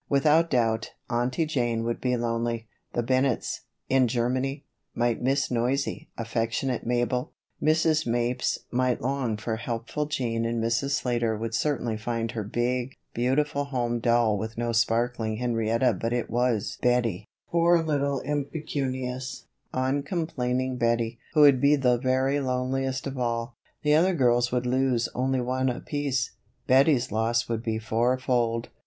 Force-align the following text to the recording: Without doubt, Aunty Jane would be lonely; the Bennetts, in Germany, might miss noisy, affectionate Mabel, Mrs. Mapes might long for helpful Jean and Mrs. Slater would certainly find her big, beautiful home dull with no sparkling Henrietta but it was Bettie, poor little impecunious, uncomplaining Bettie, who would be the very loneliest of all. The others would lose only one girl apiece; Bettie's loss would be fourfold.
Without 0.09 0.49
doubt, 0.49 0.93
Aunty 1.11 1.45
Jane 1.45 1.83
would 1.83 2.01
be 2.01 2.17
lonely; 2.17 2.67
the 2.93 3.03
Bennetts, 3.03 3.65
in 3.87 4.07
Germany, 4.07 4.65
might 4.95 5.21
miss 5.21 5.51
noisy, 5.51 6.09
affectionate 6.17 6.87
Mabel, 6.87 7.33
Mrs. 7.61 8.07
Mapes 8.07 8.57
might 8.71 8.99
long 8.99 9.37
for 9.37 9.57
helpful 9.57 10.07
Jean 10.07 10.43
and 10.43 10.59
Mrs. 10.59 10.93
Slater 10.99 11.37
would 11.37 11.53
certainly 11.53 11.97
find 11.97 12.31
her 12.31 12.43
big, 12.43 12.95
beautiful 13.13 13.65
home 13.65 13.99
dull 13.99 14.39
with 14.39 14.57
no 14.57 14.71
sparkling 14.71 15.35
Henrietta 15.35 15.93
but 15.93 16.13
it 16.13 16.31
was 16.31 16.79
Bettie, 16.81 17.27
poor 17.51 17.83
little 17.83 18.21
impecunious, 18.21 19.45
uncomplaining 19.71 20.77
Bettie, 20.77 21.19
who 21.35 21.41
would 21.41 21.61
be 21.61 21.75
the 21.75 21.99
very 21.99 22.39
loneliest 22.39 23.05
of 23.05 23.19
all. 23.19 23.55
The 23.83 23.93
others 23.93 24.51
would 24.51 24.65
lose 24.65 25.09
only 25.13 25.41
one 25.41 25.67
girl 25.67 25.77
apiece; 25.77 26.31
Bettie's 26.65 27.11
loss 27.11 27.47
would 27.47 27.61
be 27.61 27.77
fourfold. 27.77 28.69